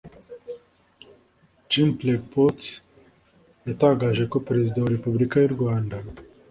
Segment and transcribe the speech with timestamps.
[1.69, 2.67] Chimpreports
[3.67, 5.95] yatangaje ko Perezida wa Repubulika y’u Rwanda